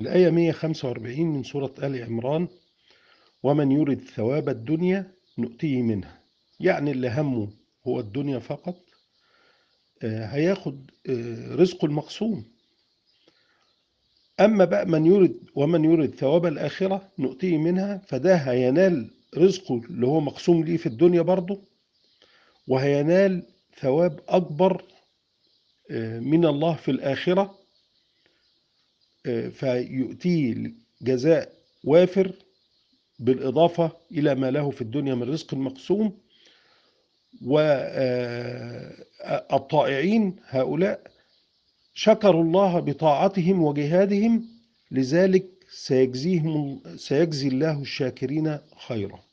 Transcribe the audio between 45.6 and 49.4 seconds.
سيجزيهم سيجزي الله الشاكرين خيرا.